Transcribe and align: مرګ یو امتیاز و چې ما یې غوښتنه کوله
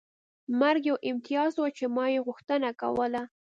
مرګ 0.59 0.81
یو 0.89 0.95
امتیاز 1.09 1.53
و 1.57 1.65
چې 1.77 1.85
ما 1.95 2.05
یې 2.13 2.19
غوښتنه 2.27 2.69
کوله 2.81 3.21